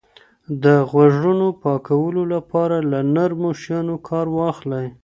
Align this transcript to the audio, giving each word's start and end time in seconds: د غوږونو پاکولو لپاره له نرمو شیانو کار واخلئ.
د 0.63 0.65
غوږونو 0.89 1.47
پاکولو 1.61 2.23
لپاره 2.33 2.77
له 2.91 2.99
نرمو 3.15 3.51
شیانو 3.61 3.95
کار 4.07 4.25
واخلئ. 4.37 4.87